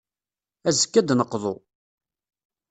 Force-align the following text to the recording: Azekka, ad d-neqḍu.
Azekka, 0.67 0.99
ad 1.01 1.05
d-neqḍu. 1.07 1.55